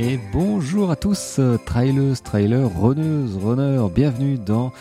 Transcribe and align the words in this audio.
Et 0.00 0.18
bonjour 0.32 0.90
à 0.90 0.96
tous, 0.96 1.40
trailers, 1.66 2.20
trailers, 2.20 2.68
runneuses, 2.80 3.36
runners, 3.36 3.88
bienvenue 3.94 4.38
dans 4.38 4.72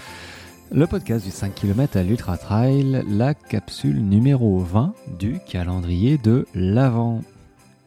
le 0.71 0.87
podcast 0.87 1.23
du 1.23 1.29
5 1.29 1.53
km 1.53 1.97
à 1.97 2.03
l'Ultra 2.03 2.35
Trail, 2.35 3.03
la 3.07 3.35
capsule 3.35 4.03
numéro 4.03 4.57
20 4.57 4.95
du 5.19 5.39
calendrier 5.47 6.17
de 6.17 6.47
l'Avent. 6.55 7.21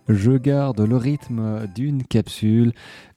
Je 0.08 0.32
garde 0.32 0.80
le 0.80 0.96
rythme 0.96 1.66
d'une 1.74 2.04
capsule, 2.04 2.72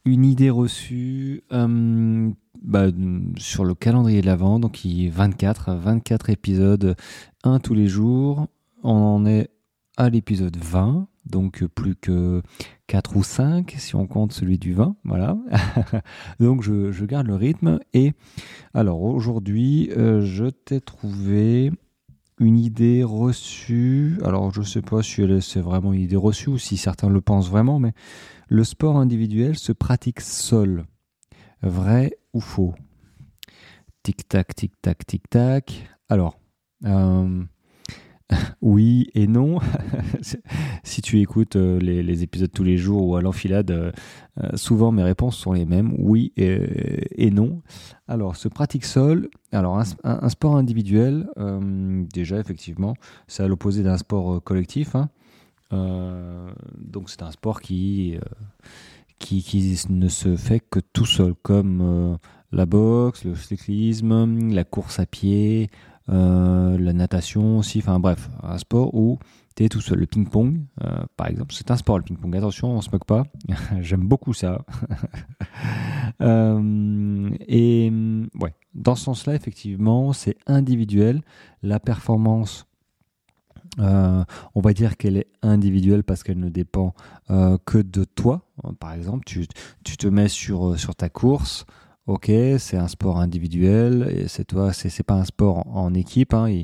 une 0.05 0.25
idée 0.25 0.49
reçue 0.49 1.43
euh, 1.51 2.31
bah, 2.63 2.87
sur 3.37 3.63
le 3.63 3.75
calendrier 3.75 4.21
de 4.21 4.25
l'Avent, 4.25 4.59
donc 4.59 4.83
il 4.85 5.11
24, 5.11 5.75
24 5.75 6.31
épisodes, 6.31 6.95
un 7.43 7.59
tous 7.59 7.75
les 7.75 7.87
jours. 7.87 8.47
On 8.81 8.91
en 8.91 9.25
est 9.27 9.51
à 9.97 10.09
l'épisode 10.09 10.57
20, 10.57 11.07
donc 11.29 11.65
plus 11.65 11.95
que 11.95 12.41
4 12.87 13.17
ou 13.17 13.23
5 13.23 13.75
si 13.77 13.95
on 13.95 14.07
compte 14.07 14.33
celui 14.33 14.57
du 14.57 14.73
20, 14.73 14.95
voilà. 15.03 15.37
donc 16.39 16.63
je, 16.63 17.05
garde 17.05 17.27
le 17.27 17.35
rythme 17.35 17.79
et 17.93 18.13
alors 18.73 19.01
aujourd'hui 19.01 19.91
euh, 19.97 20.21
je 20.21 20.45
t'ai 20.45 20.81
trouvé 20.81 21.71
une 22.39 22.57
idée 22.57 23.03
reçue, 23.03 24.17
alors 24.23 24.53
je 24.53 24.61
sais 24.61 24.81
pas 24.81 25.03
si 25.03 25.21
c'est 25.41 25.59
vraiment 25.59 25.91
une 25.93 26.01
idée 26.01 26.15
reçue 26.15 26.49
ou 26.49 26.57
si 26.57 26.77
certains 26.77 27.09
le 27.09 27.21
pensent 27.21 27.49
vraiment, 27.49 27.79
mais 27.79 27.93
le 28.47 28.63
sport 28.63 28.97
individuel 28.97 29.57
se 29.57 29.71
pratique 29.71 30.21
seul. 30.21 30.85
Vrai 31.61 32.17
ou 32.33 32.39
faux? 32.39 32.73
Tic-tac, 34.03 34.55
tic-tac, 34.55 35.05
tic-tac. 35.05 35.87
Alors, 36.07 36.39
euh, 36.85 37.43
oui 38.61 39.09
et 39.15 39.27
non. 39.27 39.59
si 40.83 41.01
tu 41.01 41.19
écoutes 41.19 41.55
euh, 41.55 41.79
les, 41.79 42.23
épisodes 42.23 42.51
tous 42.51 42.63
les 42.63 42.77
jours 42.77 43.07
ou 43.07 43.15
à 43.15 43.21
l'enfilade, 43.21 43.71
euh, 43.71 43.91
euh, 44.41 44.55
souvent 44.55 44.91
mes 44.91 45.03
réponses 45.03 45.37
sont 45.37 45.53
les 45.53 45.65
mêmes, 45.65 45.93
oui 45.97 46.31
et, 46.37 47.31
non. 47.31 47.61
Alors, 48.07 48.35
se 48.35 48.47
pratique 48.47 48.85
seul. 48.85 49.29
Alors, 49.51 49.81
un, 50.03 50.29
sport 50.29 50.55
individuel, 50.55 51.27
déjà, 52.13 52.39
effectivement, 52.39 52.95
c'est 53.27 53.43
à 53.43 53.47
l'opposé 53.47 53.83
d'un 53.83 53.97
sport 53.97 54.43
collectif. 54.43 54.95
Hein. 54.95 55.09
donc, 55.71 57.09
c'est 57.09 57.21
un 57.21 57.31
sport 57.31 57.61
qui, 57.61 58.17
qui, 59.19 59.77
ne 59.89 60.07
se 60.07 60.35
fait 60.35 60.59
que 60.59 60.79
tout 60.79 61.05
seul, 61.05 61.35
comme 61.43 62.17
la 62.51 62.65
boxe, 62.65 63.25
le 63.25 63.35
cyclisme, 63.35 64.49
la 64.51 64.63
course 64.63 64.99
à 64.99 65.05
pied, 65.05 65.69
euh, 66.09 66.77
la 66.79 66.93
natation 66.93 67.59
aussi, 67.59 67.79
enfin 67.79 67.99
bref, 67.99 68.29
un 68.41 68.57
sport 68.57 68.93
où 68.95 69.19
tu 69.55 69.63
es 69.63 69.69
tout 69.69 69.81
seul. 69.81 69.99
Le 69.99 70.05
ping-pong, 70.07 70.61
euh, 70.83 71.03
par 71.17 71.27
exemple, 71.27 71.53
c'est 71.53 71.69
un 71.71 71.77
sport 71.77 71.97
le 71.97 72.03
ping-pong. 72.03 72.35
Attention, 72.35 72.71
on 72.71 72.81
se 72.81 72.89
moque 72.91 73.05
pas. 73.05 73.23
J'aime 73.81 74.07
beaucoup 74.07 74.33
ça. 74.33 74.65
Euh, 76.21 77.29
et 77.47 77.89
ouais, 78.41 78.53
dans 78.73 78.95
ce 78.95 79.05
sens-là, 79.05 79.35
effectivement, 79.35 80.11
c'est 80.11 80.35
individuel. 80.47 81.21
La 81.61 81.79
performance, 81.79 82.65
on 83.77 84.25
va 84.55 84.73
dire 84.73 84.97
qu'elle 84.97 85.15
est 85.15 85.27
individuelle 85.43 86.03
parce 86.03 86.23
qu'elle 86.23 86.39
ne 86.39 86.49
dépend 86.49 86.93
que 87.29 87.77
de 87.77 88.03
toi. 88.03 88.41
Par 88.79 88.93
exemple, 88.93 89.23
tu, 89.25 89.47
tu 89.83 89.95
te 89.95 90.07
mets 90.07 90.27
sur, 90.27 90.77
sur 90.77 90.95
ta 90.95 91.09
course. 91.09 91.65
Ok, 92.09 92.31
c'est 92.57 92.75
un 92.75 92.87
sport 92.87 93.19
individuel, 93.19 94.25
c'est 94.29 94.45
toi, 94.45 94.73
c'est 94.73 95.03
pas 95.03 95.13
un 95.13 95.25
sport 95.25 95.67
en, 95.67 95.93
équipe. 95.93 96.33
Hein, 96.33 96.63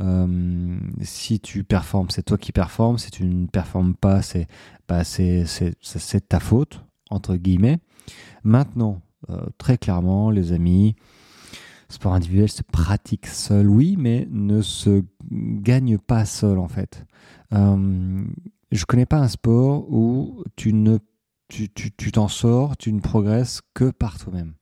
euh, 0.00 0.78
si 1.02 1.38
tu 1.38 1.64
performes, 1.64 2.08
c'est 2.08 2.22
toi 2.22 2.38
qui 2.38 2.50
performes. 2.50 2.96
Si 2.96 3.10
tu 3.10 3.26
ne 3.26 3.46
performes 3.46 3.94
pas, 3.94 4.22
c'est 4.22 4.48
bah, 4.88 5.02
ta 6.30 6.40
faute 6.40 6.82
entre 7.10 7.36
guillemets. 7.36 7.76
Maintenant, 8.42 9.02
euh, 9.28 9.44
très 9.58 9.76
clairement, 9.76 10.30
les 10.30 10.52
amis, 10.52 10.96
sport 11.90 12.14
individuel 12.14 12.48
se 12.48 12.62
pratique 12.62 13.26
seul, 13.26 13.68
oui, 13.68 13.96
mais 13.98 14.26
ne 14.30 14.62
se 14.62 15.04
gagne 15.30 15.98
pas 15.98 16.24
seul 16.24 16.58
en 16.58 16.68
fait. 16.68 17.04
Euh, 17.52 18.24
je 18.72 18.86
connais 18.86 19.04
pas 19.04 19.18
un 19.18 19.28
sport 19.28 19.92
où 19.92 20.42
tu 20.56 20.72
ne 20.72 20.96
tu 21.48 21.68
t'en 22.12 22.28
tu, 22.28 22.34
sors, 22.34 22.78
tu 22.78 22.94
ne 22.94 23.00
progresses 23.00 23.60
que 23.74 23.90
par 23.90 24.18
toi-même. 24.18 24.54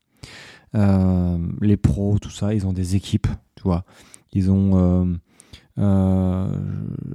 Euh, 0.74 1.38
les 1.60 1.76
pros, 1.76 2.18
tout 2.18 2.30
ça, 2.30 2.54
ils 2.54 2.66
ont 2.66 2.72
des 2.72 2.96
équipes, 2.96 3.28
tu 3.56 3.62
vois. 3.62 3.84
Euh, 4.36 5.14
euh, 5.78 6.58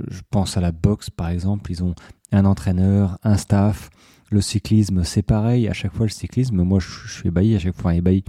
je 0.09 0.21
pense 0.29 0.55
à 0.55 0.61
la 0.61 0.71
boxe 0.71 1.09
par 1.09 1.29
exemple, 1.29 1.69
ils 1.71 1.83
ont 1.83 1.93
un 2.31 2.45
entraîneur, 2.45 3.17
un 3.23 3.37
staff. 3.37 3.89
Le 4.31 4.41
cyclisme, 4.41 5.03
c'est 5.03 5.23
pareil. 5.23 5.67
À 5.67 5.73
chaque 5.73 5.93
fois, 5.93 6.05
le 6.05 6.11
cyclisme, 6.11 6.61
moi, 6.61 6.79
je, 6.79 7.11
suis 7.11 7.29
ébahi 7.29 7.55
à 7.55 7.59
chaque 7.59 7.75
fois, 7.75 7.95
ébahi. 7.95 8.23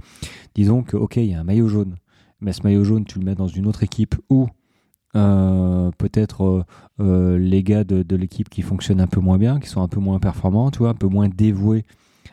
Disons 0.55 0.81
que, 0.81 0.97
ok, 0.97 1.17
il 1.17 1.25
y 1.25 1.33
a 1.35 1.39
un 1.39 1.43
maillot 1.43 1.67
jaune, 1.67 1.95
mais 2.39 2.53
ce 2.53 2.63
maillot 2.63 2.83
jaune, 2.83 3.05
tu 3.05 3.19
le 3.19 3.25
mets 3.25 3.35
dans 3.35 3.47
une 3.47 3.67
autre 3.67 3.83
équipe 3.83 4.15
ou 4.29 4.47
peut-être 5.13 6.65
les 6.97 7.63
gars 7.63 7.83
de, 7.83 8.15
l'équipe 8.15 8.49
qui 8.49 8.63
fonctionnent 8.63 9.01
un 9.01 9.07
peu 9.07 9.19
moins 9.19 9.37
bien, 9.37 9.59
qui 9.59 9.69
sont 9.69 9.81
un 9.81 9.87
peu 9.87 9.99
moins 9.99 10.19
performants, 10.19 10.71
tu 10.71 10.83
un 10.85 10.95
peu 10.95 11.07
moins 11.07 11.29
dévoués 11.29 11.85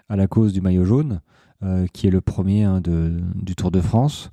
à 0.08 0.16
la 0.16 0.26
cause 0.26 0.54
du 0.54 0.62
maillot 0.62 0.84
jaune. 0.84 1.20
Euh, 1.64 1.88
qui 1.92 2.06
est 2.06 2.10
le 2.10 2.20
premier 2.20 2.62
hein, 2.62 2.80
de, 2.80 3.20
du 3.34 3.56
Tour 3.56 3.72
de 3.72 3.80
France. 3.80 4.30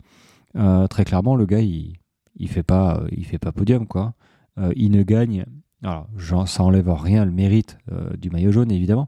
Euh, 0.55 0.85
très 0.85 1.05
clairement, 1.05 1.35
le 1.35 1.47
gars, 1.47 1.59
il, 1.59 1.95
il 2.35 2.47
fait 2.47 2.61
pas, 2.61 3.01
il 3.11 3.25
fait 3.25 3.39
pas 3.39 3.51
podium, 3.51 3.87
quoi. 3.87 4.13
Euh, 4.59 4.71
il 4.75 4.91
ne 4.91 5.01
gagne. 5.01 5.43
Alors, 5.81 6.07
ça 6.47 6.63
enlève 6.63 6.87
rien 6.91 7.25
le 7.25 7.31
mérite 7.31 7.79
du 8.19 8.29
maillot 8.29 8.51
jaune, 8.51 8.71
évidemment, 8.71 9.07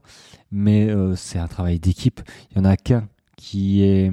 mais 0.52 0.88
c'est 1.16 1.38
un 1.38 1.48
travail 1.48 1.80
d'équipe. 1.80 2.20
Il 2.50 2.58
y 2.58 2.60
en 2.60 2.64
a 2.64 2.76
qu'un 2.76 3.08
qui 3.36 3.82
est 3.82 4.12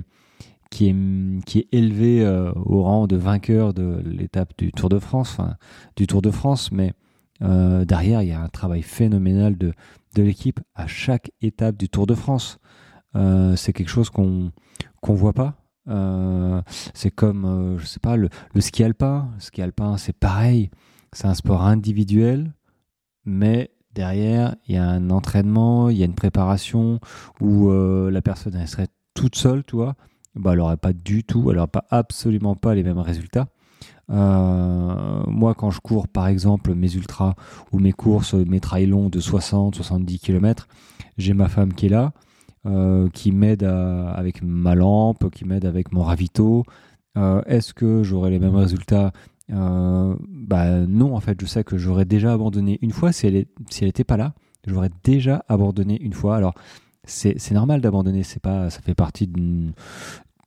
qui 0.71 0.87
est, 0.87 1.45
qui 1.45 1.59
est 1.59 1.67
élevé 1.71 2.25
au 2.55 2.81
rang 2.81 3.05
de 3.05 3.17
vainqueur 3.17 3.73
de 3.73 4.01
l'étape 4.05 4.53
du 4.57 4.71
Tour 4.71 4.89
de 4.89 4.97
France, 4.97 5.35
enfin, 5.37 5.57
du 5.95 6.07
Tour 6.07 6.23
de 6.23 6.31
France, 6.31 6.71
mais 6.71 6.93
derrière, 7.39 8.23
il 8.23 8.29
y 8.29 8.31
a 8.31 8.41
un 8.41 8.49
travail 8.49 8.81
phénoménal 8.81 9.57
de, 9.57 9.73
de 10.15 10.23
l'équipe 10.23 10.59
à 10.73 10.87
chaque 10.87 11.31
étape 11.41 11.77
du 11.77 11.87
Tour 11.87 12.07
de 12.07 12.15
France. 12.15 12.57
Euh, 13.15 13.55
c'est 13.55 13.73
quelque 13.73 13.89
chose 13.89 14.09
qu'on 14.09 14.51
qu'on 15.01 15.13
voit 15.13 15.33
pas. 15.33 15.55
Euh, 15.87 16.61
c'est 16.93 17.11
comme, 17.11 17.45
euh, 17.45 17.77
je 17.77 17.85
sais 17.85 17.99
pas, 17.99 18.15
le, 18.15 18.29
ski 18.59 18.83
alpin. 18.83 19.29
Le 19.35 19.39
ski 19.39 19.61
alpin, 19.61 19.97
c'est 19.97 20.17
pareil. 20.17 20.71
C'est 21.13 21.27
un 21.27 21.35
sport 21.35 21.61
individuel, 21.61 22.53
mais 23.23 23.71
derrière, 23.93 24.55
il 24.67 24.75
y 24.75 24.77
a 24.77 24.87
un 24.87 25.09
entraînement, 25.11 25.89
il 25.89 25.97
y 25.97 26.01
a 26.01 26.05
une 26.05 26.15
préparation 26.15 26.99
où 27.39 27.71
la 27.71 28.21
personne 28.21 28.55
elle 28.55 28.67
serait 28.67 28.89
toute 29.13 29.35
seule, 29.35 29.63
tu 29.63 29.77
vois. 29.77 29.95
Bah, 30.35 30.51
elle 30.51 30.57
n'aurait 30.57 30.75
pas 30.75 30.91
du 30.91 31.23
tout, 31.23 31.49
elle 31.49 31.55
n'aurait 31.55 31.67
pas 31.67 31.85
absolument 31.89 32.55
pas 32.55 32.75
les 32.75 32.83
mêmes 32.83 32.99
résultats. 32.99 33.47
moi, 34.09 35.53
quand 35.55 35.71
je 35.71 35.79
cours, 35.79 36.09
par 36.09 36.27
exemple, 36.27 36.73
mes 36.73 36.93
ultras 36.95 37.35
ou 37.71 37.79
mes 37.79 37.93
courses, 37.93 38.33
mes 38.33 38.59
trails 38.59 38.87
longs 38.87 39.07
de 39.07 39.21
60-70 39.21 40.19
km, 40.19 40.67
j'ai 41.17 41.33
ma 41.33 41.47
femme 41.47 41.73
qui 41.73 41.85
est 41.85 41.89
là. 41.89 42.11
Euh, 42.65 43.09
qui 43.09 43.31
m'aide 43.31 43.63
avec 43.63 44.41
ma 44.41 44.73
lampe, 44.73 45.29
qui 45.29 45.45
m'aide 45.45 45.65
avec 45.65 45.91
mon 45.91 46.01
ravito. 46.01 46.63
Euh, 47.15 47.43
est-ce 47.45 47.75
que 47.75 48.01
j'aurai 48.01 48.31
les 48.31 48.39
mêmes 48.39 48.55
résultats? 48.55 49.11
Euh, 49.51 50.15
bah 50.27 50.79
non, 50.87 51.15
en 51.15 51.19
fait, 51.19 51.39
je 51.39 51.45
sais 51.45 51.63
que 51.63 51.77
j'aurais 51.77 52.05
déjà 52.05 52.33
abandonné 52.33 52.79
une 52.81 52.91
fois 52.91 53.11
si 53.11 53.27
elle 53.27 53.45
n'était 53.81 54.03
pas 54.03 54.17
là. 54.17 54.33
J'aurais 54.65 54.89
déjà 55.03 55.45
abandonné 55.47 56.01
une 56.01 56.13
fois. 56.13 56.37
Alors 56.37 56.55
c'est 57.03 57.51
normal 57.51 57.81
d'abandonner, 57.81 58.23
c'est 58.23 58.41
pas, 58.41 58.71
ça 58.71 58.81
fait 58.81 58.95
partie 58.95 59.31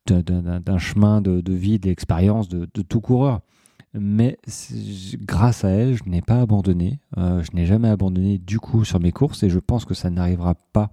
d'un 0.06 0.78
chemin 0.78 1.20
de, 1.20 1.40
de 1.40 1.52
vie, 1.52 1.78
d'expérience 1.78 2.48
de, 2.48 2.68
de, 2.74 2.82
tout 2.82 3.00
coureur. 3.00 3.42
Mais 3.94 4.38
grâce 5.20 5.64
à 5.64 5.68
elle, 5.68 5.94
je 5.94 6.02
n'ai 6.06 6.20
pas 6.20 6.40
abandonné. 6.40 6.98
je 7.16 7.54
n'ai 7.54 7.64
jamais 7.64 7.88
abandonné 7.88 8.38
du 8.38 8.58
coup 8.58 8.84
sur 8.84 8.98
mes 8.98 9.12
courses 9.12 9.44
et 9.44 9.50
je 9.50 9.60
pense 9.60 9.84
que 9.84 9.94
ça 9.94 10.10
n'arrivera 10.10 10.56
pas 10.72 10.90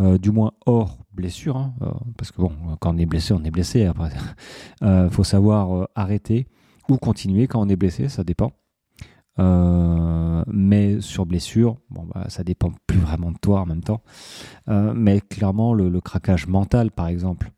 euh, 0.00 0.18
du 0.18 0.32
moins 0.32 0.52
hors 0.66 0.98
blessure, 1.12 1.56
hein, 1.56 1.74
euh, 1.82 1.92
parce 2.16 2.32
que 2.32 2.40
bon, 2.40 2.52
quand 2.80 2.94
on 2.94 2.98
est 2.98 3.06
blessé, 3.06 3.32
on 3.32 3.44
est 3.44 3.50
blessé. 3.50 3.84
Après, 3.84 4.10
euh, 4.82 5.08
faut 5.08 5.24
savoir 5.24 5.88
arrêter 5.94 6.48
ou 6.88 6.96
continuer 6.96 7.46
quand 7.46 7.60
on 7.64 7.68
est 7.68 7.76
blessé, 7.76 8.08
ça 8.08 8.24
dépend. 8.24 8.52
mais 9.38 11.00
sur 11.00 11.26
blessure, 11.26 11.78
bon, 11.90 12.06
bah, 12.12 12.26
ça 12.28 12.42
dépend 12.42 12.72
plus 12.86 12.98
vraiment 12.98 13.30
de 13.30 13.38
toi 13.38 13.60
en 13.60 13.66
même 13.66 13.82
temps. 13.82 14.02
mais 14.66 15.20
clairement, 15.20 15.74
le, 15.74 15.88
le, 15.88 16.00
craquage 16.00 16.46
mental, 16.48 16.90
par 16.90 17.06
exemple. 17.06 17.52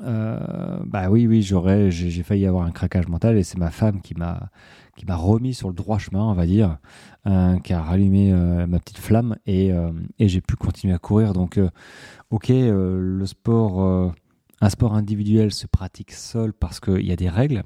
Bah 0.00 1.10
oui, 1.10 1.26
oui, 1.26 1.42
j'aurais, 1.42 1.90
j'ai 1.90 2.22
failli 2.22 2.46
avoir 2.46 2.64
un 2.64 2.70
craquage 2.70 3.08
mental 3.08 3.36
et 3.36 3.42
c'est 3.42 3.58
ma 3.58 3.70
femme 3.70 4.00
qui 4.00 4.14
m'a 4.14 4.50
qui 4.98 5.06
m'a 5.06 5.16
remis 5.16 5.54
sur 5.54 5.68
le 5.68 5.74
droit 5.74 5.98
chemin, 5.98 6.24
on 6.24 6.34
va 6.34 6.44
dire, 6.44 6.78
euh, 7.26 7.58
qui 7.60 7.72
a 7.72 7.80
rallumé 7.80 8.32
euh, 8.32 8.66
ma 8.66 8.80
petite 8.80 8.98
flamme 8.98 9.36
et, 9.46 9.72
euh, 9.72 9.92
et 10.18 10.28
j'ai 10.28 10.40
pu 10.40 10.56
continuer 10.56 10.92
à 10.92 10.98
courir. 10.98 11.32
Donc, 11.32 11.58
ok, 12.30 12.48
le 12.48 13.24
sport, 13.24 14.12
un 14.60 14.68
sport 14.68 14.94
individuel 14.94 15.52
se 15.52 15.66
pratique 15.68 16.12
seul 16.12 16.52
parce 16.52 16.80
qu'il 16.80 17.06
y 17.06 17.12
a 17.12 17.16
des 17.16 17.28
règles. 17.28 17.62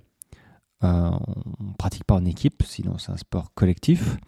on 0.83 1.19
ne 1.61 1.75
pratique 1.79 2.05
pas 2.05 2.15
en 2.15 2.25
équipe, 2.27 2.63
sinon 2.65 2.99
c'est 2.99 3.13
un 3.13 3.17
sport 3.17 3.55
collectif. 3.55 4.19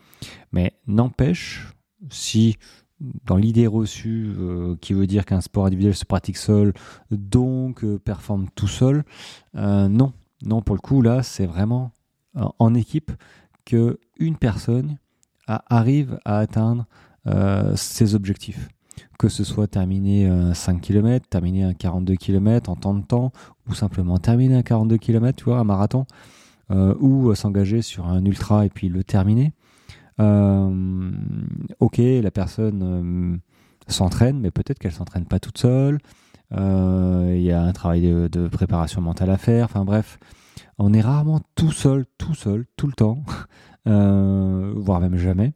Mais 0.50 0.72
n'empêche, 0.86 1.74
si 2.08 2.56
dans 3.00 3.37
l'idée 3.37 3.67
reçue 3.67 4.32
qui 4.81 4.93
veut 4.93 5.06
dire 5.06 5.25
qu'un 5.25 5.41
sport 5.41 5.67
individuel 5.67 5.94
se 5.94 6.05
pratique 6.05 6.37
seul, 6.37 6.73
donc 7.11 7.85
performe 7.99 8.46
tout 8.55 8.69
seul. 8.69 9.05
non, 9.55 10.12
non, 10.43 10.62
pour 10.62 10.76
le 10.76 10.81
coup, 10.81 11.02
là, 11.02 11.23
c'est 11.23 11.46
vraiment 11.46 11.91
en 12.35 12.75
équipe 12.75 13.12
que 13.64 13.99
une 14.19 14.37
personne 14.37 14.99
arrive 15.46 16.19
à 16.25 16.38
atteindre 16.38 16.87
ses 17.75 18.14
objectifs 18.14 18.69
que 19.19 19.29
ce 19.29 19.44
soit 19.44 19.67
terminer 19.67 20.26
un 20.26 20.55
5 20.55 20.81
km, 20.81 21.26
terminer 21.29 21.64
un 21.64 21.75
42 21.75 22.14
km 22.17 22.70
en 22.70 22.76
temps 22.76 22.94
de 22.94 23.05
temps, 23.05 23.32
ou 23.69 23.75
simplement 23.75 24.19
terminer 24.19 24.56
un 24.56 24.62
42 24.62 24.99
km, 24.99 25.37
tu 25.37 25.44
vois, 25.44 25.58
un 25.58 25.64
marathon, 25.64 26.06
euh, 26.70 26.94
ou 27.00 27.35
s'engager 27.35 27.82
sur 27.82 28.06
un 28.06 28.25
ultra 28.25 28.67
et 28.67 28.70
puis 28.70 28.88
le 28.88 29.05
terminer. 29.05 29.52
Euh, 30.20 31.11
ok, 31.81 31.99
la 31.99 32.31
personne 32.31 32.82
euh, 32.82 33.37
s'entraîne, 33.88 34.38
mais 34.40 34.50
peut-être 34.50 34.78
qu'elle 34.78 34.93
s'entraîne 34.93 35.26
pas 35.26 35.40
toute 35.40 35.58
seule. 35.58 35.99
Il 36.50 37.43
y 37.43 37.50
a 37.50 37.62
un 37.62 37.72
travail 37.72 38.02
de, 38.02 38.28
de, 38.28 38.46
préparation 38.46 39.00
mentale 39.00 39.31
à 39.31 39.38
faire. 39.38 39.64
Enfin 39.64 39.84
bref, 39.84 40.19
on 40.78 40.93
est 40.93 41.00
rarement 41.00 41.40
tout 41.56 41.72
seul, 41.72 42.06
tout 42.16 42.34
seul, 42.34 42.64
tout 42.76 42.87
le 42.87 42.93
temps, 42.93 43.25
voire 43.84 45.00
même 45.00 45.16
jamais, 45.16 45.52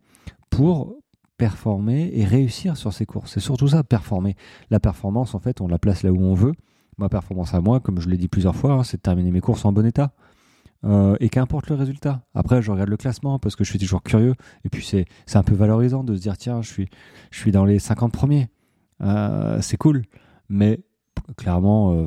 pour 0.50 0.98
performer 1.38 2.10
et 2.12 2.24
réussir 2.24 2.76
sur 2.76 2.92
ses 2.92 3.06
courses. 3.06 3.32
C'est 3.32 3.40
surtout 3.40 3.68
ça, 3.68 3.84
performer. 3.84 4.36
La 4.70 4.80
performance, 4.80 5.34
en 5.34 5.38
fait, 5.38 5.60
on 5.60 5.68
la 5.68 5.78
place 5.78 6.02
là 6.02 6.12
où 6.12 6.20
on 6.20 6.34
veut. 6.34 6.52
Ma 6.98 7.08
performance 7.08 7.54
à 7.54 7.60
moi, 7.60 7.78
comme 7.78 8.00
je 8.00 8.08
l'ai 8.08 8.16
dit 8.16 8.28
plusieurs 8.28 8.56
fois, 8.56 8.72
hein, 8.72 8.82
c'est 8.82 8.96
de 8.96 9.02
terminer 9.02 9.30
mes 9.30 9.40
courses 9.40 9.64
en 9.64 9.72
bon 9.72 9.86
état. 9.86 10.12
Euh, 10.84 11.16
et 11.18 11.28
qu'importe 11.28 11.68
le 11.70 11.74
résultat. 11.74 12.22
Après, 12.34 12.62
je 12.62 12.70
regarde 12.70 12.88
le 12.88 12.96
classement 12.96 13.40
parce 13.40 13.56
que 13.56 13.64
je 13.64 13.70
suis 13.70 13.80
toujours 13.80 14.02
curieux. 14.02 14.34
Et 14.64 14.68
puis, 14.68 14.84
c'est, 14.84 15.06
un 15.34 15.42
peu 15.42 15.54
valorisant 15.54 16.04
de 16.04 16.14
se 16.14 16.20
dire 16.20 16.36
tiens, 16.36 16.62
je 16.62 16.68
suis, 16.68 16.88
je 17.30 17.38
suis 17.38 17.50
dans 17.50 17.64
les 17.64 17.78
50 17.78 18.12
premiers. 18.12 18.48
Euh, 19.00 19.60
c'est 19.60 19.76
cool. 19.76 20.04
Mais 20.48 20.80
clairement, 21.36 21.94
euh, 21.94 22.06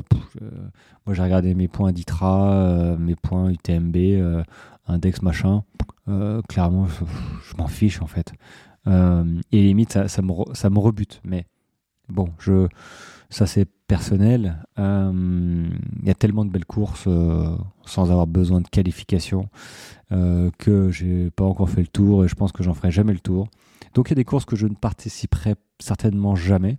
moi, 1.04 1.14
j'ai 1.14 1.22
regardé 1.22 1.54
mes 1.54 1.68
points 1.68 1.92
d'ITRA, 1.92 2.96
mes 2.98 3.14
points 3.14 3.50
UTMB, 3.50 3.96
index 4.86 5.20
machin. 5.20 5.64
clairement, 6.48 6.86
je 6.86 7.56
m'en 7.58 7.68
fiche 7.68 8.00
en 8.00 8.06
fait. 8.06 8.32
Et 8.86 9.62
limite, 9.62 9.92
ça, 9.92 10.08
ça, 10.08 10.22
me, 10.22 10.32
ça 10.54 10.70
me 10.70 10.78
rebute. 10.78 11.20
Mais 11.24 11.44
bon, 12.12 12.28
je, 12.38 12.68
ça 13.30 13.46
c'est 13.46 13.66
personnel. 13.86 14.64
Euh, 14.78 15.66
il 16.00 16.06
y 16.06 16.10
a 16.10 16.14
tellement 16.14 16.44
de 16.44 16.50
belles 16.50 16.64
courses 16.64 17.04
euh, 17.06 17.56
sans 17.84 18.10
avoir 18.10 18.26
besoin 18.26 18.60
de 18.60 18.68
qualification 18.68 19.48
que 20.58 20.90
j'ai 20.90 21.30
pas 21.30 21.44
encore 21.44 21.70
fait 21.70 21.80
le 21.80 21.86
tour 21.86 22.22
et 22.22 22.28
je 22.28 22.34
pense 22.34 22.52
que 22.52 22.62
j'en 22.62 22.74
ferai 22.74 22.90
jamais 22.90 23.14
le 23.14 23.18
tour. 23.18 23.48
Donc 23.94 24.08
il 24.08 24.10
y 24.10 24.12
a 24.12 24.16
des 24.16 24.26
courses 24.26 24.44
que 24.44 24.56
je 24.56 24.66
ne 24.66 24.74
participerai 24.74 25.54
certainement 25.78 26.36
jamais, 26.36 26.76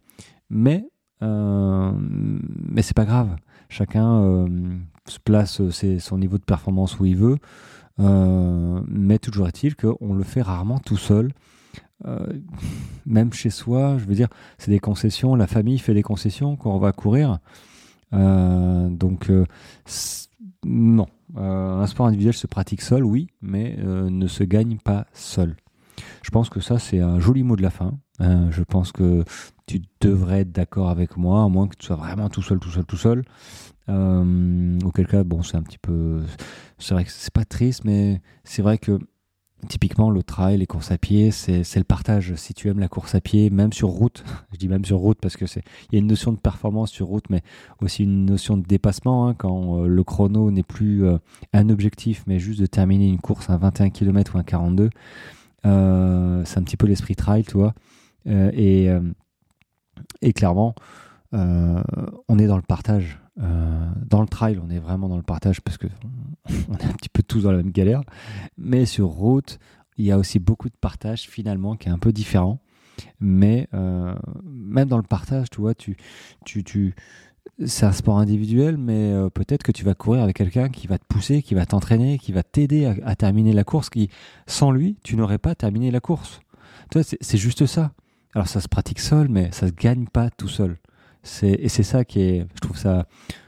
mais 0.51 0.87
mais 1.19 2.83
c'est 2.83 2.95
pas 2.95 3.05
grave. 3.05 3.35
Chacun 3.69 4.45
se 5.07 5.17
place 5.17 5.63
son 5.97 6.17
niveau 6.19 6.37
de 6.37 6.43
performance 6.43 6.99
où 6.99 7.05
il 7.05 7.15
veut. 7.17 7.39
mais 7.97 9.17
toujours 9.17 9.47
est-il 9.47 9.75
qu'on 9.75 10.13
le 10.13 10.23
fait 10.23 10.43
rarement 10.43 10.77
tout 10.77 10.97
seul. 10.97 11.31
Euh, 12.05 12.25
même 13.05 13.33
chez 13.33 13.49
soi, 13.49 13.97
je 13.97 14.05
veux 14.05 14.15
dire, 14.15 14.29
c'est 14.57 14.71
des 14.71 14.79
concessions, 14.79 15.35
la 15.35 15.47
famille 15.47 15.79
fait 15.79 15.93
des 15.93 16.03
concessions 16.03 16.55
quand 16.55 16.73
on 16.73 16.79
va 16.79 16.91
courir. 16.91 17.39
Euh, 18.13 18.89
donc, 18.89 19.29
euh, 19.29 19.45
non. 20.65 21.07
un 21.35 21.87
sport 21.87 22.07
individuel 22.07 22.33
se 22.33 22.47
pratique 22.47 22.81
seul, 22.81 23.03
oui, 23.03 23.27
mais 23.41 23.77
ne 23.77 24.27
se 24.27 24.43
gagne 24.43 24.77
pas 24.77 25.07
seul. 25.13 25.55
Je 26.21 26.29
pense 26.31 26.49
que 26.49 26.59
ça, 26.59 26.79
c'est 26.79 26.99
un 26.99 27.19
joli 27.19 27.43
mot 27.43 27.55
de 27.55 27.61
la 27.61 27.69
fin. 27.69 27.97
je 28.19 28.63
pense 28.63 28.91
que 28.91 29.23
tu 29.65 29.81
devrais 29.99 30.41
être 30.41 30.51
d'accord 30.51 30.89
avec 30.89 31.17
moi, 31.17 31.43
à 31.43 31.49
moins 31.49 31.67
que 31.67 31.75
tu 31.75 31.85
sois 31.85 31.95
vraiment 31.95 32.29
tout 32.29 32.41
seul, 32.41 32.59
tout 32.59 32.69
seul, 32.69 32.85
tout 32.85 32.97
seul. 32.97 33.23
auquel 33.87 35.07
cas, 35.07 35.23
bon, 35.23 35.43
c'est 35.43 35.57
un 35.57 35.63
petit 35.63 35.79
peu. 35.79 36.21
C'est 36.77 36.93
vrai 36.93 37.03
que 37.03 37.11
c'est 37.11 37.33
pas 37.33 37.45
triste, 37.45 37.83
mais 37.83 38.21
c'est 38.43 38.61
vrai 38.61 38.77
que 38.77 38.99
Typiquement, 39.67 40.09
le 40.09 40.23
trail, 40.23 40.57
les 40.57 40.67
courses 40.67 40.91
à 40.91 40.97
pied, 40.97 41.31
c'est 41.31 41.75
le 41.75 41.83
partage. 41.83 42.33
Si 42.35 42.53
tu 42.53 42.69
aimes 42.69 42.79
la 42.79 42.87
course 42.87 43.15
à 43.15 43.21
pied, 43.21 43.49
même 43.49 43.71
sur 43.71 43.89
route, 43.89 44.23
je 44.51 44.57
dis 44.57 44.67
même 44.67 44.85
sur 44.85 44.97
route 44.97 45.17
parce 45.21 45.37
que 45.37 45.45
c'est, 45.45 45.63
il 45.89 45.95
y 45.95 45.97
a 45.97 45.99
une 45.99 46.07
notion 46.07 46.31
de 46.31 46.37
performance 46.37 46.91
sur 46.91 47.07
route, 47.07 47.29
mais 47.29 47.41
aussi 47.81 48.03
une 48.03 48.25
notion 48.25 48.57
de 48.57 48.65
dépassement 48.65 49.27
hein, 49.27 49.35
quand 49.35 49.79
euh, 49.79 49.87
le 49.87 50.03
chrono 50.03 50.51
n'est 50.51 50.63
plus 50.63 51.05
euh, 51.05 51.17
un 51.53 51.69
objectif, 51.69 52.23
mais 52.27 52.39
juste 52.39 52.59
de 52.59 52.65
terminer 52.65 53.07
une 53.07 53.19
course 53.19 53.49
à 53.49 53.57
21 53.57 53.89
km 53.89 54.35
ou 54.35 54.39
un 54.39 54.43
42. 54.43 54.89
Euh, 55.65 56.43
c'est 56.45 56.59
un 56.59 56.63
petit 56.63 56.77
peu 56.77 56.87
l'esprit 56.87 57.15
trail, 57.15 57.43
tu 57.43 57.57
vois. 57.57 57.73
et 58.25 58.89
clairement, 60.35 60.75
on 61.31 62.39
est 62.39 62.47
dans 62.47 62.57
le 62.57 62.63
partage. 62.63 63.22
Euh, 63.39 63.89
dans 64.05 64.21
le 64.21 64.27
trail, 64.27 64.59
on 64.63 64.69
est 64.69 64.79
vraiment 64.79 65.09
dans 65.09 65.17
le 65.17 65.23
partage 65.23 65.61
parce 65.61 65.77
que 65.77 65.87
on 66.69 66.77
est 66.77 66.85
un 66.85 66.93
petit 66.93 67.09
peu 67.09 67.23
tous 67.23 67.41
dans 67.41 67.51
la 67.51 67.57
même 67.57 67.71
galère. 67.71 68.03
Mais 68.57 68.85
sur 68.85 69.07
route, 69.07 69.59
il 69.97 70.05
y 70.05 70.11
a 70.11 70.17
aussi 70.17 70.39
beaucoup 70.39 70.69
de 70.69 70.75
partage 70.79 71.21
finalement 71.21 71.75
qui 71.75 71.89
est 71.89 71.91
un 71.91 71.99
peu 71.99 72.11
différent. 72.11 72.59
Mais 73.19 73.67
euh, 73.73 74.13
même 74.45 74.87
dans 74.87 74.97
le 74.97 75.03
partage, 75.03 75.49
tu 75.49 75.61
vois, 75.61 75.73
tu, 75.73 75.97
tu, 76.45 76.93
c'est 77.65 77.85
un 77.85 77.91
sport 77.91 78.19
individuel, 78.19 78.77
mais 78.77 79.11
euh, 79.11 79.29
peut-être 79.29 79.63
que 79.63 79.71
tu 79.71 79.83
vas 79.83 79.95
courir 79.95 80.21
avec 80.21 80.35
quelqu'un 80.35 80.69
qui 80.69 80.85
va 80.85 80.99
te 80.99 81.05
pousser, 81.05 81.41
qui 81.41 81.55
va 81.55 81.65
t'entraîner, 81.65 82.19
qui 82.19 82.31
va 82.31 82.43
t'aider 82.43 82.85
à, 82.85 83.15
terminer 83.15 83.53
la 83.53 83.63
course, 83.63 83.89
qui, 83.89 84.09
sans 84.45 84.69
lui, 84.69 84.97
tu 85.03 85.15
n'aurais 85.15 85.39
pas 85.39 85.55
terminé 85.55 85.89
la 85.89 85.99
course. 85.99 86.41
c'est 86.91 87.37
juste 87.37 87.65
ça. 87.65 87.93
Alors 88.35 88.47
ça 88.47 88.61
se 88.61 88.67
pratique 88.67 88.99
seul, 88.99 89.27
mais 89.27 89.51
ça 89.51 89.67
se 89.67 89.73
gagne 89.73 90.05
pas 90.05 90.29
tout 90.29 90.47
seul 90.47 90.77
et 91.43 91.69
c'est 91.69 91.83
ça 91.83 92.05
qui 92.05 92.21
est, 92.21 92.47
je 92.55 92.59
trouve 92.59 92.77
ça, 92.77 93.07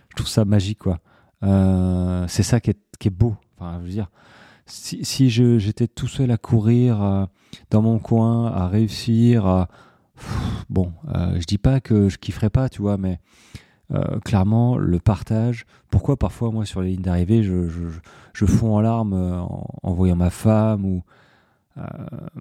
je 0.10 0.16
trouve 0.16 0.28
ça 0.28 0.46
magique 0.46 0.80
quoi. 0.80 1.00
Euh, 1.44 2.26
c'est 2.28 2.44
ça 2.44 2.60
qui 2.60 2.72
est, 2.72 2.80
qui 3.00 3.10
est 3.10 3.12
beau. 3.12 3.36
Enfin, 3.58 3.82
je 3.84 3.90
dire, 3.90 4.10
si, 4.66 5.04
si 5.06 5.30
j'étais 5.30 5.88
tout 5.88 6.08
seul 6.08 6.32
à 6.32 6.38
courir 6.38 7.02
euh, 7.02 7.26
dans 7.70 7.82
mon 7.82 8.00
coin, 8.00 8.48
à 8.48 8.68
réussir, 8.68 9.68
bon, 10.70 10.92
euh, 11.14 11.38
je 11.40 11.46
dis 11.46 11.58
pas 11.58 11.80
que 11.80 12.10
je 12.10 12.18
kifferais 12.18 12.50
pas, 12.50 12.70
tu 12.70 12.82
vois, 12.82 12.98
mais 12.98 13.20
clairement 14.24 14.80
le 14.80 14.98
partage. 14.98 15.68
Pourquoi 15.92 16.18
parfois 16.18 16.50
moi 16.50 16.66
sur 16.66 16.82
les 16.82 16.90
lignes 16.92 17.04
d'arrivée, 17.04 17.44
je, 17.44 17.68
je, 17.68 17.84
je, 18.34 18.46
fonds 18.48 18.76
en 18.76 18.82
larmes 18.82 19.14
en 19.14 19.94
voyant 19.94 20.16
ma 20.16 20.32
femme 20.32 20.86
ou 20.86 21.04
euh, 21.78 21.82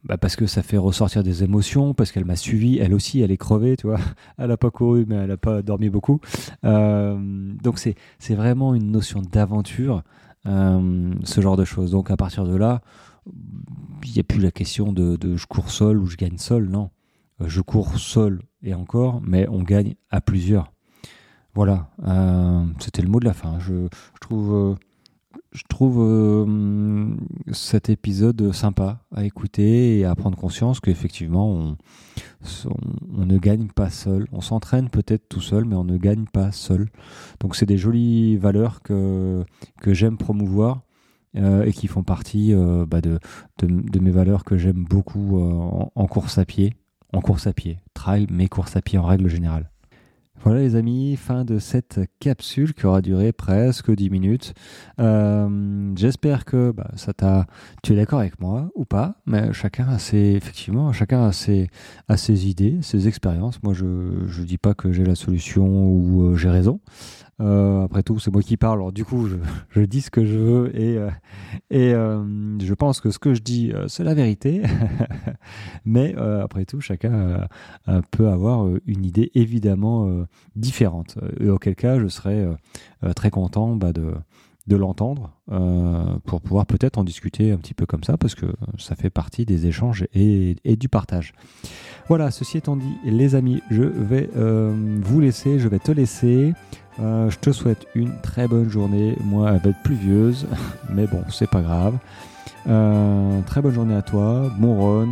bah 0.05 0.17
parce 0.17 0.37
que 0.37 0.47
ça 0.47 0.63
fait 0.63 0.77
ressortir 0.77 1.23
des 1.23 1.43
émotions, 1.43 1.93
parce 1.93 2.13
qu'elle 2.13 2.25
m'a 2.25 2.37
suivi, 2.37 2.79
elle 2.79 2.95
aussi, 2.95 3.21
elle 3.21 3.33
est 3.33 3.37
crevée, 3.37 3.77
tu 3.77 3.87
vois. 3.87 3.99
Elle 4.39 4.49
n'a 4.49 4.57
pas 4.57 4.71
couru, 4.71 5.05
mais 5.09 5.17
elle 5.17 5.29
n'a 5.29 5.37
pas 5.37 5.63
dormi 5.63 5.89
beaucoup. 5.89 6.21
Euh, 6.65 7.17
donc 7.63 7.79
c'est 7.79 8.35
vraiment 8.35 8.75
une 8.75 8.91
notion 8.91 9.23
d'aventure, 9.23 10.03
euh, 10.47 11.13
ce 11.25 11.41
genre 11.41 11.57
de 11.57 11.65
choses. 11.65 11.91
Donc 11.91 12.11
à 12.11 12.17
partir 12.17 12.45
de 12.45 12.55
là, 12.55 12.81
il 14.05 14.13
n'y 14.13 14.21
a 14.21 14.25
plus 14.25 14.41
la 14.41 14.51
question 14.51 14.93
de, 14.93 15.19
je 15.37 15.47
cours 15.47 15.71
seul 15.71 15.99
ou 15.99 16.07
je 16.07 16.17
gagne 16.17 16.39
seul, 16.39 16.69
non. 16.69 16.91
Je 17.45 17.61
cours 17.61 17.99
seul 17.99 18.41
et 18.63 18.75
encore, 18.75 19.21
mais 19.23 19.49
on 19.49 19.63
gagne 19.63 19.95
à 20.11 20.21
plusieurs. 20.21 20.73
Voilà, 21.55 21.89
c'était 22.81 23.03
le 23.03 23.09
mot 23.09 23.21
de 23.21 23.25
la 23.25 23.33
fin. 23.35 23.59
Je 23.61 23.89
trouve 24.21 24.77
je 25.53 25.63
trouve 25.69 25.99
euh, 26.01 27.15
cet 27.53 27.89
épisode 27.89 28.53
sympa 28.53 29.01
à 29.15 29.25
écouter 29.25 29.99
et 29.99 30.05
à 30.05 30.15
prendre 30.15 30.37
conscience 30.37 30.81
qu'effectivement, 30.81 31.51
on, 31.51 31.77
ne 33.25 33.39
gagne 33.39 33.69
pas 33.69 33.91
seul. 33.91 34.27
On 34.33 34.41
s'entraîne 34.41 34.91
peut-être 34.91 35.29
tout 35.29 35.41
seul, 35.41 35.65
mais 35.65 35.77
on 35.77 35.85
ne 35.85 35.97
gagne 35.97 36.27
pas 36.27 36.53
seul. 36.53 36.89
Donc, 37.41 37.57
c'est 37.57 37.67
des 37.67 37.79
jolies 37.79 38.37
valeurs 38.37 38.83
que, 38.83 39.45
que 39.81 39.95
j'aime 39.95 40.19
promouvoir 40.19 40.83
euh, 41.37 41.65
et 41.65 41.73
qui 41.73 41.87
font 41.87 42.03
partie 42.03 42.53
euh, 42.53 42.85
bah 42.87 43.01
de, 43.01 43.19
de, 43.63 43.99
mes 44.01 44.11
valeurs 44.11 44.45
que 44.45 44.57
j'aime 44.57 44.85
beaucoup 44.85 45.41
en, 45.41 45.93
en 45.95 46.07
course 46.07 46.39
à 46.39 46.45
pied. 46.45 46.75
En 47.13 47.21
course 47.21 47.47
à 47.47 47.53
pied, 47.53 47.79
trail, 47.95 48.27
mais 48.29 48.49
course 48.49 48.75
à 48.75 48.83
pied 48.83 48.99
en 48.99 49.05
règle 49.05 49.29
générale. 49.29 49.71
Voilà 50.45 50.61
les 50.61 50.77
amis, 50.77 51.17
fin 51.17 51.47
de 51.47 51.59
cette 51.59 52.01
capsule 52.21 52.75
qui 52.75 52.85
aura 52.85 53.01
duré 53.01 53.33
presque 53.33 53.91
10 53.91 54.11
minutes. 54.11 54.53
Euh, 55.01 55.91
j'espère 55.97 56.45
que 56.45 56.71
bah, 56.71 56.91
ça 56.97 57.15
t'a, 57.15 57.47
tu 57.83 57.95
es 57.95 57.97
d'accord 57.97 58.19
avec 58.19 58.39
moi 58.41 58.69
ou 58.75 58.85
pas, 58.85 59.15
mais 59.25 59.55
chacun 59.55 59.89
a 59.89 59.99
ses, 59.99 60.19
effectivement, 60.19 60.93
chacun 60.93 61.25
a 61.25 61.33
ses, 61.33 61.71
idées, 62.47 62.77
ses 62.83 63.09
expériences. 63.09 63.63
Moi, 63.63 63.73
je 63.73 63.87
ne 63.87 64.45
dis 64.45 64.59
pas 64.59 64.75
que 64.75 64.93
j'ai 64.93 65.05
la 65.05 65.15
solution 65.15 65.87
ou 65.87 66.25
euh, 66.25 66.37
j'ai 66.37 66.51
raison. 66.51 66.79
Euh, 67.41 67.85
après 67.85 68.03
tout, 68.03 68.19
c'est 68.19 68.31
moi 68.31 68.43
qui 68.43 68.57
parle, 68.57 68.79
alors 68.79 68.93
du 68.93 69.05
coup, 69.05 69.29
je, 69.29 69.81
dis 69.81 70.03
ce 70.03 70.11
que 70.11 70.25
je 70.25 70.39
veux 70.39 70.79
et, 70.79 70.97
euh, 70.99 71.11
euh, 71.73 72.59
je 72.61 72.75
pense 72.75 73.01
que 73.01 73.11
ce 73.11 73.19
que 73.19 73.35
je 73.35 73.43
dis, 73.43 73.73
c'est 73.89 74.05
la 74.05 74.15
vérité. 74.15 74.63
Mais 75.85 76.15
après 76.17 76.65
tout, 76.65 76.81
chacun 76.81 77.47
peut 78.11 78.29
avoir 78.29 78.67
une 78.87 79.05
idée 79.05 79.31
évidemment 79.35 80.27
différente. 80.57 81.19
Et 81.41 81.49
auquel 81.49 81.75
cas, 81.75 81.99
je 81.99 82.09
serais 82.09 82.47
très 83.15 83.31
content 83.31 83.77
bah, 83.77 83.93
de, 83.93 84.15
de 84.67 84.77
l'entendre 84.77 85.31
pour 86.25 86.41
pouvoir 86.41 86.67
peut-être 86.67 86.99
en 86.99 87.05
discuter 87.05 87.53
un 87.53 87.59
petit 87.59 87.75
peu 87.75 87.87
comme 87.87 88.03
ça 88.03 88.17
parce 88.17 88.35
que 88.35 88.47
ça 88.79 88.97
fait 88.97 89.11
partie 89.11 89.45
des 89.45 89.67
échanges 89.67 90.07
et, 90.15 90.57
du 90.65 90.89
partage. 90.89 91.35
Voilà, 92.09 92.31
ceci 92.31 92.59
étant 92.59 92.77
dit, 92.77 92.97
les 93.05 93.35
amis, 93.35 93.63
je 93.71 93.83
vais 93.83 94.31
vous 94.35 95.21
laisser, 95.21 95.59
je 95.59 95.69
vais 95.69 95.79
te 95.79 95.93
laisser. 95.93 96.55
je 96.99 97.39
te 97.39 97.53
souhaite 97.53 97.87
une 97.95 98.13
très 98.23 98.49
bonne 98.49 98.71
journée. 98.71 99.17
Moi, 99.25 99.51
elle 99.53 99.61
va 99.61 99.71
être 99.71 99.83
pluvieuse, 99.83 100.47
mais 100.91 101.07
bon, 101.07 101.23
c'est 101.29 101.51
pas 101.51 101.61
grave. 101.61 101.99
très 102.65 103.61
bonne 103.61 103.75
journée 103.75 103.97
à 103.97 104.03
toi, 104.03 104.51
bon 104.59 104.81
run, 104.81 105.09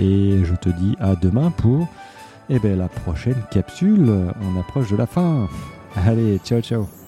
et 0.00 0.40
je 0.42 0.54
te 0.56 0.68
dis 0.68 0.96
à 0.98 1.14
demain 1.14 1.52
pour 1.52 1.86
eh 2.48 2.58
ben, 2.58 2.76
la 2.78 2.88
prochaine 2.88 3.42
capsule. 3.50 4.10
On 4.42 4.60
approche 4.60 4.90
de 4.90 4.96
la 4.96 5.06
fin. 5.06 5.48
Allez, 5.96 6.38
ciao 6.38 6.60
ciao 6.60 7.05